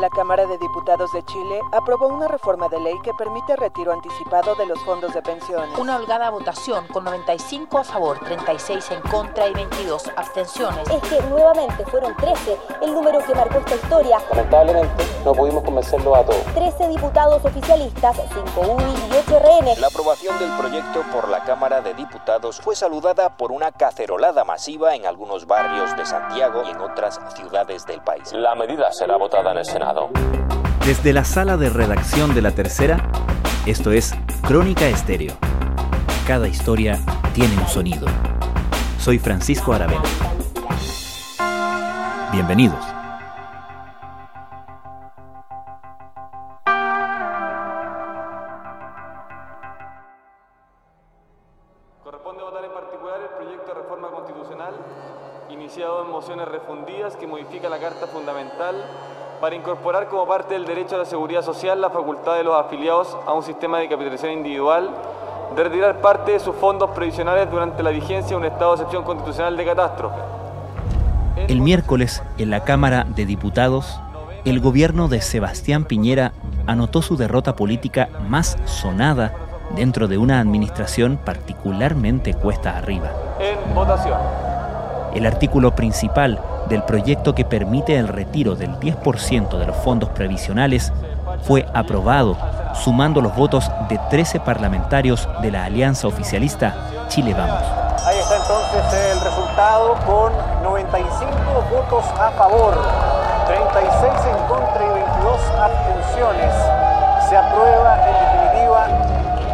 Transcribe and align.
La 0.00 0.10
Cámara 0.10 0.46
de 0.46 0.56
Diputados 0.58 1.10
de 1.12 1.24
Chile 1.24 1.60
aprobó 1.72 2.06
una 2.06 2.28
reforma 2.28 2.68
de 2.68 2.78
ley 2.78 2.94
que 3.02 3.12
permite 3.14 3.56
retiro 3.56 3.92
anticipado 3.92 4.54
de 4.54 4.64
los 4.64 4.78
fondos 4.84 5.12
de 5.12 5.20
pensiones. 5.22 5.76
Una 5.76 5.96
holgada 5.96 6.30
votación 6.30 6.86
con 6.86 7.02
95 7.02 7.78
a 7.78 7.82
favor, 7.82 8.20
36 8.20 8.92
en 8.92 9.00
contra 9.10 9.48
y 9.48 9.54
22 9.54 10.08
abstenciones. 10.14 10.88
Es 10.88 11.02
que 11.02 11.20
nuevamente 11.22 11.84
fueron 11.86 12.14
13 12.14 12.56
el 12.82 12.94
número 12.94 13.18
que 13.26 13.34
marcó 13.34 13.58
esta 13.58 13.74
historia. 13.74 14.20
Lamentablemente 14.30 15.04
no 15.24 15.34
pudimos 15.34 15.64
convencerlo 15.64 16.14
a 16.14 16.24
todos. 16.24 16.44
13 16.54 16.88
diputados 16.90 17.44
oficialistas, 17.44 18.16
5 18.32 18.60
UI 18.60 18.84
y 18.84 19.16
8 19.16 19.40
RN. 19.40 19.80
La 19.80 19.88
aprobación 19.88 20.38
del 20.38 20.52
proyecto 20.52 21.02
por 21.12 21.28
la 21.28 21.42
Cámara 21.42 21.80
de 21.80 21.94
Diputados 21.94 22.60
fue 22.60 22.76
saludada 22.76 23.36
por 23.36 23.50
una 23.50 23.72
cacerolada 23.72 24.44
masiva 24.44 24.94
en 24.94 25.06
algunos 25.06 25.48
barrios 25.48 25.96
de 25.96 26.06
Santiago 26.06 26.62
y 26.64 26.70
en 26.70 26.80
otras 26.80 27.18
ciudades 27.34 27.84
del 27.84 28.00
país. 28.00 28.32
La 28.32 28.54
medida 28.54 28.92
será 28.92 29.16
votada 29.16 29.50
en 29.50 29.58
el 29.58 29.64
Senado. 29.64 29.87
Desde 30.84 31.14
la 31.14 31.24
sala 31.24 31.56
de 31.56 31.70
redacción 31.70 32.34
de 32.34 32.42
la 32.42 32.50
tercera, 32.50 33.10
esto 33.64 33.90
es 33.90 34.14
Crónica 34.46 34.86
Estéreo. 34.86 35.32
Cada 36.26 36.46
historia 36.46 36.98
tiene 37.32 37.56
un 37.56 37.66
sonido. 37.68 38.06
Soy 38.98 39.18
Francisco 39.18 39.72
Aravena. 39.72 40.02
Bienvenidos. 42.32 42.84
Corresponde 52.04 52.42
votar 52.42 52.64
en 52.64 52.72
particular 52.72 53.20
el 53.22 53.36
proyecto 53.36 53.68
de 53.68 53.80
reforma 53.80 54.10
constitucional 54.10 54.74
iniciado 55.48 56.04
en 56.04 56.10
mociones 56.10 56.46
refundidas 56.46 57.16
que 57.16 57.26
modifica 57.26 57.70
la 57.70 57.78
Carta 57.78 58.06
Fundamental 58.06 58.84
para 59.40 59.54
incorporar 59.54 60.08
como 60.08 60.26
parte 60.26 60.54
del 60.54 60.64
derecho 60.64 60.96
a 60.96 60.98
la 60.98 61.04
seguridad 61.04 61.42
social 61.42 61.80
la 61.80 61.90
facultad 61.90 62.36
de 62.36 62.44
los 62.44 62.54
afiliados 62.54 63.16
a 63.26 63.32
un 63.32 63.42
sistema 63.42 63.78
de 63.78 63.88
capitalización 63.88 64.32
individual 64.32 64.90
de 65.54 65.64
retirar 65.64 66.00
parte 66.00 66.32
de 66.32 66.40
sus 66.40 66.54
fondos 66.56 66.90
previsionales 66.90 67.50
durante 67.50 67.82
la 67.82 67.90
vigencia 67.90 68.30
de 68.30 68.36
un 68.36 68.44
estado 68.44 68.72
de 68.72 68.82
excepción 68.82 69.04
constitucional 69.04 69.56
de 69.56 69.64
catástrofe. 69.64 70.20
El 71.46 71.60
miércoles, 71.60 72.22
en 72.36 72.50
la 72.50 72.64
Cámara 72.64 73.06
de 73.08 73.24
Diputados, 73.24 74.00
el 74.44 74.60
gobierno 74.60 75.08
de 75.08 75.20
Sebastián 75.20 75.84
Piñera 75.84 76.32
anotó 76.66 77.00
su 77.00 77.16
derrota 77.16 77.54
política 77.54 78.08
más 78.28 78.58
sonada 78.66 79.32
dentro 79.74 80.08
de 80.08 80.18
una 80.18 80.40
administración 80.40 81.18
particularmente 81.24 82.34
cuesta 82.34 82.76
arriba. 82.76 83.10
En 83.38 83.74
votación. 83.74 84.18
El 85.14 85.26
artículo 85.26 85.74
principal 85.74 86.40
del 86.68 86.82
proyecto 86.82 87.34
que 87.34 87.44
permite 87.44 87.96
el 87.96 88.08
retiro 88.08 88.54
del 88.54 88.78
10% 88.78 89.58
de 89.58 89.66
los 89.66 89.76
fondos 89.76 90.10
previsionales 90.10 90.92
fue 91.42 91.66
aprobado, 91.74 92.36
sumando 92.74 93.20
los 93.20 93.34
votos 93.34 93.70
de 93.88 93.98
13 94.10 94.40
parlamentarios 94.40 95.28
de 95.42 95.50
la 95.50 95.64
alianza 95.64 96.06
oficialista 96.06 96.74
Chile 97.08 97.34
Vamos. 97.34 97.62
Ahí 98.04 98.18
está 98.18 98.36
entonces 98.36 99.12
el 99.12 99.20
resultado 99.20 99.94
con 100.06 100.32
95 100.62 101.28
votos 101.70 102.04
a 102.18 102.30
favor, 102.32 102.74
36 103.46 104.12
en 104.26 104.46
contra 104.48 104.84
y 104.84 104.88
22 104.88 105.40
abstenciones. 105.58 106.54
Se 107.28 107.36
aprueba 107.36 107.98
en 108.06 108.14
definitiva 108.14 108.86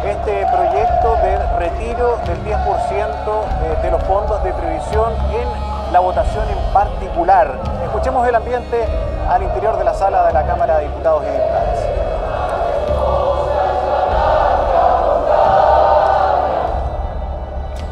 este 0.05 0.45
proyecto 0.45 1.15
de 1.23 1.37
retiro 1.57 2.17
del 2.25 2.37
10% 2.45 2.55
eh, 2.55 3.77
de 3.81 3.91
los 3.91 4.03
fondos 4.03 4.43
de 4.43 4.53
previsión 4.53 5.13
en 5.33 5.64
la 5.91 5.99
votación 5.99 6.45
en 6.49 6.73
particular. 6.73 7.59
Escuchemos 7.83 8.27
el 8.27 8.35
ambiente 8.35 8.85
al 9.29 9.43
interior 9.43 9.77
de 9.77 9.83
la 9.83 9.93
sala 9.93 10.27
de 10.27 10.33
la 10.33 10.45
Cámara 10.45 10.77
de 10.77 10.87
Diputados 10.87 11.23
y 11.23 11.31
Diputadas. 11.31 11.79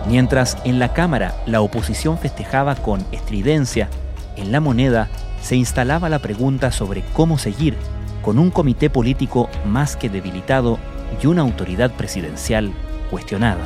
Mientras 0.07 0.57
en 0.63 0.79
la 0.79 0.93
Cámara 0.93 1.33
la 1.45 1.61
oposición 1.61 2.17
festejaba 2.17 2.75
con 2.75 3.05
estridencia, 3.11 3.89
en 4.35 4.51
la 4.51 4.59
moneda 4.59 5.07
se 5.41 5.55
instalaba 5.55 6.09
la 6.09 6.19
pregunta 6.19 6.71
sobre 6.71 7.03
cómo 7.13 7.37
seguir 7.37 7.77
con 8.21 8.39
un 8.39 8.51
comité 8.51 8.89
político 8.89 9.49
más 9.65 9.95
que 9.95 10.09
debilitado 10.09 10.77
y 11.21 11.27
una 11.27 11.41
autoridad 11.41 11.91
presidencial 11.91 12.71
cuestionada. 13.11 13.63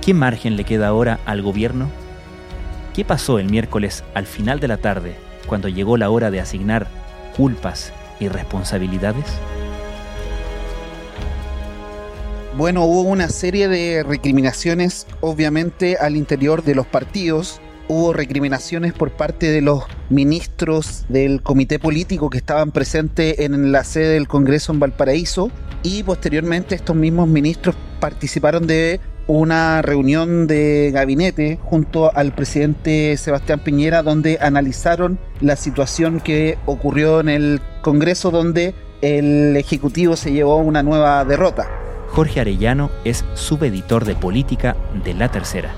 ¿Qué 0.00 0.14
margen 0.14 0.56
le 0.56 0.64
queda 0.64 0.88
ahora 0.88 1.20
al 1.26 1.42
gobierno? 1.42 1.99
¿Qué 2.94 3.04
pasó 3.04 3.38
el 3.38 3.48
miércoles 3.48 4.02
al 4.14 4.26
final 4.26 4.58
de 4.58 4.66
la 4.66 4.76
tarde 4.76 5.14
cuando 5.46 5.68
llegó 5.68 5.96
la 5.96 6.10
hora 6.10 6.30
de 6.32 6.40
asignar 6.40 6.88
culpas 7.36 7.92
y 8.18 8.26
responsabilidades? 8.26 9.24
Bueno, 12.56 12.84
hubo 12.84 13.02
una 13.02 13.28
serie 13.28 13.68
de 13.68 14.02
recriminaciones, 14.02 15.06
obviamente, 15.20 15.96
al 15.98 16.16
interior 16.16 16.64
de 16.64 16.74
los 16.74 16.86
partidos. 16.86 17.60
Hubo 17.86 18.12
recriminaciones 18.12 18.92
por 18.92 19.12
parte 19.12 19.50
de 19.50 19.60
los 19.60 19.84
ministros 20.10 21.04
del 21.08 21.42
comité 21.42 21.78
político 21.78 22.28
que 22.28 22.38
estaban 22.38 22.72
presentes 22.72 23.38
en 23.38 23.70
la 23.70 23.84
sede 23.84 24.14
del 24.14 24.26
Congreso 24.26 24.72
en 24.72 24.80
Valparaíso 24.80 25.50
y 25.84 26.02
posteriormente 26.02 26.74
estos 26.74 26.96
mismos 26.96 27.28
ministros 27.28 27.76
participaron 28.00 28.66
de 28.66 29.00
una 29.38 29.80
reunión 29.80 30.48
de 30.48 30.90
gabinete 30.92 31.58
junto 31.62 32.14
al 32.16 32.32
presidente 32.32 33.16
Sebastián 33.16 33.60
Piñera 33.60 34.02
donde 34.02 34.38
analizaron 34.40 35.20
la 35.40 35.54
situación 35.54 36.18
que 36.18 36.58
ocurrió 36.66 37.20
en 37.20 37.28
el 37.28 37.60
Congreso 37.80 38.32
donde 38.32 38.74
el 39.02 39.56
Ejecutivo 39.56 40.16
se 40.16 40.32
llevó 40.32 40.56
una 40.56 40.82
nueva 40.82 41.24
derrota. 41.24 41.68
Jorge 42.08 42.40
Arellano 42.40 42.90
es 43.04 43.24
subeditor 43.34 44.04
de 44.04 44.16
política 44.16 44.76
de 45.04 45.14
La 45.14 45.30
Tercera. 45.30 45.72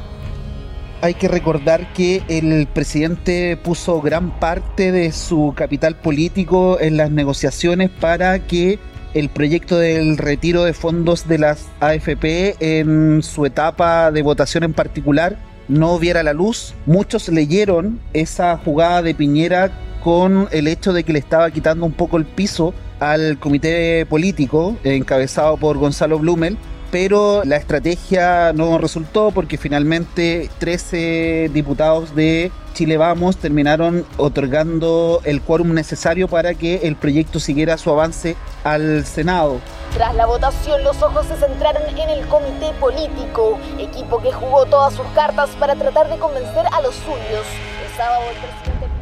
Hay 1.02 1.12
que 1.14 1.28
recordar 1.28 1.92
que 1.92 2.22
el 2.28 2.66
presidente 2.68 3.58
puso 3.58 4.00
gran 4.00 4.38
parte 4.40 4.92
de 4.92 5.12
su 5.12 5.52
capital 5.54 5.96
político 5.96 6.80
en 6.80 6.96
las 6.96 7.10
negociaciones 7.10 7.90
para 7.90 8.46
que 8.46 8.78
el 9.14 9.28
proyecto 9.28 9.78
del 9.78 10.16
retiro 10.18 10.64
de 10.64 10.72
fondos 10.72 11.28
de 11.28 11.38
las 11.38 11.68
AFP 11.80 12.56
en 12.60 13.22
su 13.22 13.44
etapa 13.46 14.10
de 14.10 14.22
votación 14.22 14.64
en 14.64 14.72
particular 14.72 15.36
no 15.68 15.98
viera 15.98 16.22
la 16.22 16.32
luz. 16.32 16.74
Muchos 16.86 17.28
leyeron 17.28 18.00
esa 18.12 18.56
jugada 18.56 19.02
de 19.02 19.14
Piñera 19.14 19.70
con 20.02 20.48
el 20.50 20.66
hecho 20.66 20.92
de 20.92 21.04
que 21.04 21.12
le 21.12 21.18
estaba 21.18 21.50
quitando 21.50 21.86
un 21.86 21.92
poco 21.92 22.16
el 22.16 22.24
piso 22.24 22.74
al 23.00 23.38
comité 23.38 24.06
político 24.06 24.76
encabezado 24.84 25.56
por 25.56 25.78
Gonzalo 25.78 26.18
Blumel, 26.18 26.56
pero 26.92 27.42
la 27.44 27.56
estrategia 27.56 28.52
no 28.52 28.76
resultó 28.76 29.30
porque 29.30 29.56
finalmente 29.56 30.50
13 30.58 31.50
diputados 31.52 32.14
de 32.14 32.52
Chile 32.74 32.98
Vamos 32.98 33.38
terminaron 33.38 34.04
otorgando 34.18 35.22
el 35.24 35.40
quórum 35.40 35.72
necesario 35.72 36.28
para 36.28 36.52
que 36.52 36.80
el 36.84 36.96
proyecto 36.96 37.40
siguiera 37.40 37.78
su 37.78 37.90
avance 37.90 38.36
al 38.62 39.06
Senado. 39.06 39.58
Tras 39.94 40.14
la 40.14 40.26
votación, 40.26 40.84
los 40.84 41.02
ojos 41.02 41.26
se 41.26 41.36
centraron 41.36 41.82
en 41.88 42.10
el 42.10 42.26
comité 42.26 42.72
político, 42.78 43.58
equipo 43.78 44.20
que 44.20 44.30
jugó 44.30 44.66
todas 44.66 44.92
sus 44.92 45.06
cartas 45.14 45.48
para 45.58 45.74
tratar 45.74 46.10
de 46.10 46.18
convencer 46.18 46.66
a 46.72 46.82
los 46.82 46.94
suyos. 46.94 47.46
El 47.84 47.96
sábado 47.96 48.22
el 48.30 48.36
presidente. 48.36 48.92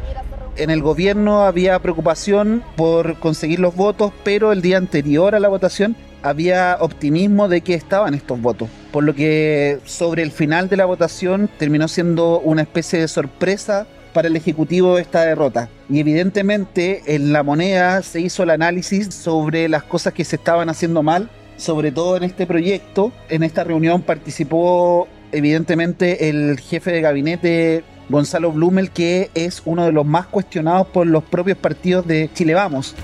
En 0.57 0.69
el 0.69 0.81
gobierno 0.81 1.43
había 1.43 1.79
preocupación 1.79 2.63
por 2.75 3.17
conseguir 3.19 3.59
los 3.59 3.75
votos, 3.75 4.11
pero 4.23 4.51
el 4.51 4.61
día 4.61 4.77
anterior 4.77 5.33
a 5.33 5.39
la 5.39 5.47
votación 5.47 5.95
había 6.23 6.77
optimismo 6.79 7.47
de 7.47 7.61
que 7.61 7.73
estaban 7.73 8.13
estos 8.13 8.41
votos, 8.41 8.69
por 8.91 9.03
lo 9.03 9.13
que 9.15 9.79
sobre 9.85 10.23
el 10.23 10.31
final 10.31 10.69
de 10.69 10.77
la 10.77 10.85
votación 10.85 11.49
terminó 11.57 11.87
siendo 11.87 12.39
una 12.39 12.61
especie 12.61 12.99
de 12.99 13.07
sorpresa 13.07 13.87
para 14.13 14.27
el 14.27 14.35
Ejecutivo 14.35 14.97
esta 14.97 15.23
derrota. 15.23 15.69
Y 15.89 15.99
evidentemente 15.99 17.01
en 17.15 17.33
la 17.33 17.43
moneda 17.43 18.01
se 18.01 18.21
hizo 18.21 18.43
el 18.43 18.49
análisis 18.49 19.13
sobre 19.13 19.69
las 19.69 19.83
cosas 19.83 20.13
que 20.13 20.25
se 20.25 20.35
estaban 20.35 20.69
haciendo 20.69 21.03
mal, 21.03 21.29
sobre 21.57 21.91
todo 21.91 22.17
en 22.17 22.23
este 22.23 22.45
proyecto. 22.45 23.11
En 23.29 23.43
esta 23.43 23.63
reunión 23.63 24.01
participó 24.01 25.07
evidentemente 25.31 26.29
el 26.29 26.59
jefe 26.59 26.91
de 26.91 27.01
gabinete 27.01 27.83
Gonzalo 28.09 28.51
Blumel, 28.51 28.91
que 28.91 29.29
es 29.33 29.61
uno 29.63 29.85
de 29.85 29.93
los 29.93 30.05
más 30.05 30.27
cuestionados 30.27 30.87
por 30.87 31.07
los 31.07 31.23
propios 31.23 31.57
partidos 31.57 32.05
de 32.05 32.29
Chile 32.33 32.53
Vamos 32.53 32.95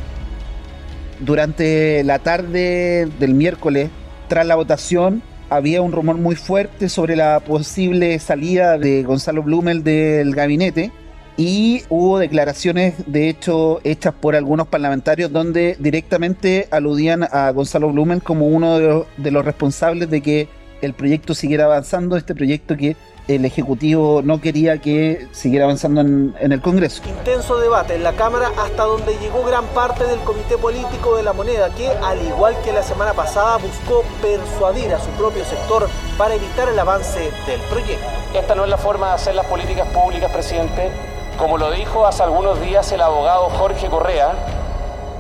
durante 1.19 2.04
la 2.04 2.19
tarde 2.19 3.08
del 3.19 3.34
miércoles 3.34 3.90
tras 4.28 4.46
la 4.46 4.56
votación 4.56 5.22
había 5.50 5.81
un 5.81 5.92
rumor 5.92 6.18
muy 6.18 6.36
fuerte 6.36 6.90
sobre 6.90 7.16
la 7.16 7.40
posible 7.40 8.19
salida 8.19 8.78
de 8.78 9.04
Gonzalo 9.04 9.44
Blumel 9.44 9.84
del 9.84 10.36
gabinete 10.36 10.92
y 11.38 11.84
hubo 11.90 12.18
declaraciones, 12.18 12.96
de 13.06 13.30
hecho, 13.30 13.80
hechas 13.84 14.14
por 14.16 14.36
algunos 14.36 14.68
parlamentarios 14.68 15.31
donde 15.31 15.78
directamente 15.80 16.68
aludían 16.72 17.24
a 17.31 17.52
Gonzalo 17.52 17.92
Blumel 17.92 18.24
como 18.24 18.48
uno 18.48 18.80
de 18.80 18.88
los, 18.88 19.06
de 19.18 19.31
los 19.31 19.46
responsables 19.46 20.10
de 20.10 20.22
que 20.22 20.48
el 20.81 20.94
proyecto 20.94 21.36
siguiera 21.36 21.66
avanzando, 21.66 22.18
este 22.18 22.34
proyecto 22.34 22.75
que 22.75 22.96
el 23.28 23.46
Ejecutivo 23.46 24.22
no 24.24 24.40
quería 24.40 24.80
que 24.80 25.28
siguiera 25.32 25.66
avanzando 25.66 26.02
en, 26.02 26.36
en, 26.40 26.52
el 26.52 26.62
Congreso. 26.62 27.04
Intenso 27.06 27.60
debate 27.60 27.96
en 27.96 28.04
la 28.04 28.14
Cámara 28.14 28.52
hasta 28.58 28.84
donde 28.84 29.18
llegó 29.18 29.44
gran 29.44 29.66
parte 29.68 30.06
del 30.06 30.20
Comité 30.20 30.58
Político 30.58 31.18
de 31.18 31.24
la 31.24 31.34
Moneda, 31.34 31.70
que 31.76 31.90
al 31.90 32.22
igual 32.26 32.56
que 32.64 32.72
la 32.72 32.84
semana 32.84 33.14
pasada 33.14 33.58
buscó 33.58 34.04
persuadir 34.22 34.94
a 34.94 35.00
su 35.00 35.10
propio 35.12 35.44
sector 35.46 35.90
para 36.18 36.36
evitar 36.36 36.70
el 36.70 36.80
avance 36.80 37.32
del 37.46 37.60
proyecto. 37.70 38.08
Esta 38.34 38.56
no 38.56 38.64
es 38.64 38.70
la 38.70 38.78
forma 38.78 39.08
de 39.08 39.14
hacer 39.14 39.36
las 39.36 39.46
políticas 39.46 39.88
públicas, 39.90 40.32
presidente. 40.32 40.90
Como 41.38 41.58
lo 41.58 41.72
dijo 41.72 42.08
hace 42.08 42.24
algunos 42.24 42.60
días 42.62 42.92
el 42.92 43.02
abogado 43.02 43.50
Jorge 43.50 43.88
Correa, 43.88 44.34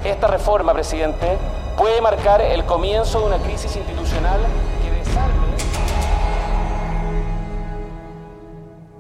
esta 0.03 0.27
reforma, 0.27 0.73
presidente, 0.73 1.37
puede 1.77 2.01
marcar 2.01 2.41
el 2.41 2.63
comienzo 2.65 3.19
de 3.19 3.25
una 3.27 3.37
crisis 3.37 3.75
institucional 3.75 4.39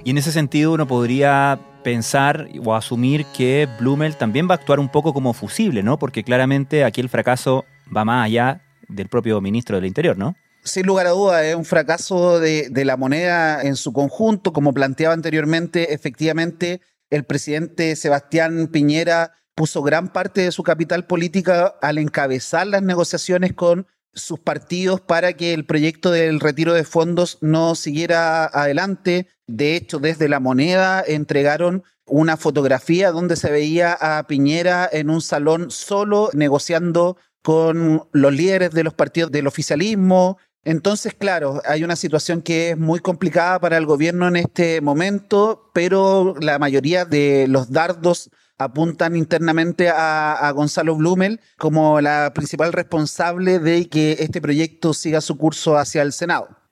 Y 0.07 0.11
en 0.11 0.17
ese 0.17 0.31
sentido 0.31 0.71
uno 0.71 0.87
podría 0.87 1.59
pensar 1.83 2.47
o 2.63 2.73
asumir 2.73 3.25
que 3.35 3.67
Blumel 3.77 4.15
también 4.15 4.47
va 4.47 4.53
a 4.53 4.55
actuar 4.55 4.79
un 4.79 4.87
poco 4.87 5.13
como 5.13 5.33
fusible, 5.33 5.83
¿no? 5.83 5.99
Porque 5.99 6.23
claramente 6.23 6.85
aquí 6.85 7.01
el 7.01 7.09
fracaso 7.09 7.65
va 7.93 8.05
más 8.05 8.25
allá 8.25 8.61
del 8.87 9.09
propio 9.09 9.41
ministro 9.41 9.75
del 9.75 9.85
Interior, 9.85 10.17
¿no? 10.17 10.33
Sin 10.63 10.85
lugar 10.85 11.07
a 11.07 11.09
dudas, 11.09 11.43
es 11.43 11.55
un 11.55 11.65
fracaso 11.65 12.39
de, 12.39 12.69
de, 12.69 12.85
la 12.85 12.95
moneda 12.95 13.61
en 13.61 13.75
su 13.75 13.91
conjunto. 13.91 14.53
Como 14.53 14.73
planteaba 14.73 15.13
anteriormente, 15.13 15.93
efectivamente, 15.93 16.79
el 17.09 17.25
presidente 17.25 17.93
Sebastián 17.97 18.69
Piñera 18.71 19.33
puso 19.55 19.81
gran 19.81 20.07
parte 20.13 20.39
de 20.39 20.53
su 20.53 20.63
capital 20.63 21.05
política 21.05 21.75
al 21.81 21.97
encabezar 21.97 22.65
las 22.65 22.81
negociaciones 22.81 23.51
con 23.51 23.87
sus 24.13 24.39
partidos 24.39 25.01
para 25.01 25.33
que 25.33 25.53
el 25.53 25.65
proyecto 25.65 26.11
del 26.11 26.39
retiro 26.39 26.73
de 26.73 26.85
fondos 26.85 27.39
no 27.41 27.75
siguiera 27.75 28.45
adelante. 28.45 29.27
De 29.47 29.77
hecho, 29.77 29.99
desde 29.99 30.27
la 30.27 30.41
moneda 30.41 31.01
entregaron 31.05 31.83
una 32.05 32.37
fotografía 32.37 33.11
donde 33.11 33.35
se 33.37 33.49
veía 33.49 33.97
a 33.99 34.27
Piñera 34.27 34.89
en 34.91 35.09
un 35.09 35.21
salón 35.21 35.71
solo 35.71 36.29
negociando 36.33 37.17
con 37.41 38.07
los 38.11 38.33
líderes 38.33 38.71
de 38.71 38.83
los 38.83 38.93
partidos 38.93 39.31
del 39.31 39.47
oficialismo. 39.47 40.37
Entonces, 40.65 41.13
claro, 41.13 41.61
hay 41.65 41.85
una 41.85 41.95
situación 41.95 42.41
que 42.41 42.71
es 42.71 42.77
muy 42.77 42.99
complicada 42.99 43.59
para 43.59 43.77
el 43.77 43.85
gobierno 43.85 44.27
en 44.27 44.35
este 44.35 44.81
momento, 44.81 45.71
pero 45.73 46.35
la 46.41 46.59
mayoría 46.59 47.05
de 47.05 47.47
los 47.47 47.71
dardos 47.71 48.29
apuntan 48.57 49.15
internamente 49.15 49.87
a, 49.87 50.33
a, 50.33 50.51
Gonzalo 50.51 50.95
Blumel 50.95 51.39
como 51.57 52.01
la 52.01 52.33
principal 52.33 52.73
responsable 52.73 53.59
de 53.59 53.87
que 53.87 54.17
este 54.19 54.41
proyecto 54.41 54.93
siga 54.93 55.21
su 55.21 55.37
curso 55.37 55.77
hacia 55.77 56.01
el 56.01 56.11
Senado. 56.11 56.66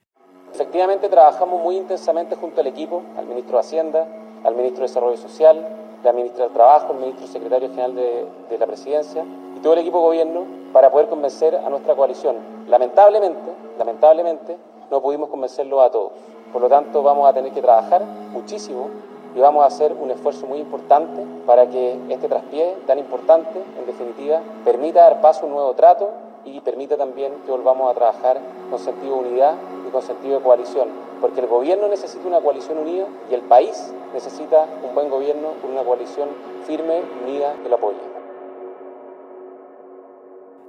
Efectivamente, 0.56 1.10
trabajamos 1.10 1.60
muy 1.60 1.76
intensamente 1.76 2.34
junto 2.34 2.62
al 2.62 2.66
equipo, 2.66 3.02
al 3.18 3.26
ministro 3.26 3.58
de 3.58 3.60
Hacienda, 3.60 4.06
al 4.42 4.54
ministro 4.54 4.80
de 4.80 4.88
Desarrollo 4.88 5.18
Social, 5.18 5.68
la 6.02 6.14
ministra 6.14 6.44
del 6.44 6.54
Trabajo, 6.54 6.94
el 6.94 6.98
ministro 7.00 7.26
secretario 7.26 7.68
general 7.68 7.94
de, 7.94 8.26
de 8.48 8.56
la 8.56 8.66
Presidencia 8.66 9.22
y 9.54 9.60
todo 9.60 9.74
el 9.74 9.80
equipo 9.80 9.98
de 9.98 10.04
gobierno 10.04 10.46
para 10.72 10.90
poder 10.90 11.08
convencer 11.08 11.56
a 11.56 11.68
nuestra 11.68 11.94
coalición. 11.94 12.36
Lamentablemente, 12.68 13.50
lamentablemente, 13.78 14.56
no 14.90 15.02
pudimos 15.02 15.28
convencerlo 15.28 15.82
a 15.82 15.90
todos. 15.90 16.12
Por 16.50 16.62
lo 16.62 16.70
tanto, 16.70 17.02
vamos 17.02 17.28
a 17.28 17.34
tener 17.34 17.52
que 17.52 17.60
trabajar 17.60 18.00
muchísimo 18.32 18.88
y 19.34 19.40
vamos 19.40 19.62
a 19.62 19.66
hacer 19.66 19.92
un 19.92 20.10
esfuerzo 20.10 20.46
muy 20.46 20.60
importante 20.60 21.22
para 21.44 21.68
que 21.68 21.98
este 22.08 22.28
traspié 22.28 22.78
tan 22.86 22.98
importante, 22.98 23.62
en 23.78 23.84
definitiva, 23.84 24.40
permita 24.64 25.00
dar 25.00 25.20
paso 25.20 25.42
a 25.42 25.48
un 25.48 25.52
nuevo 25.52 25.74
trato 25.74 26.08
y 26.46 26.60
permita 26.60 26.96
también 26.96 27.32
que 27.44 27.50
volvamos 27.50 27.90
a 27.90 27.94
trabajar 27.94 28.40
con 28.70 28.78
sentido 28.78 29.20
de 29.20 29.28
unidad 29.28 29.54
y 29.86 29.90
con 29.90 30.02
sentido 30.02 30.38
de 30.38 30.44
coalición, 30.44 30.88
porque 31.20 31.40
el 31.40 31.46
gobierno 31.46 31.88
necesita 31.88 32.26
una 32.26 32.40
coalición 32.40 32.78
unida 32.78 33.06
y 33.30 33.34
el 33.34 33.42
país 33.42 33.92
necesita 34.14 34.66
un 34.86 34.94
buen 34.94 35.10
gobierno 35.10 35.48
con 35.60 35.72
una 35.72 35.82
coalición 35.82 36.28
firme 36.66 37.02
unida 37.24 37.54
que 37.62 37.68
lo 37.68 37.76
apoye. 37.76 37.98